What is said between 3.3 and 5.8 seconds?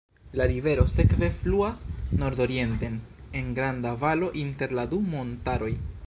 en granda valo inter la du montaroj.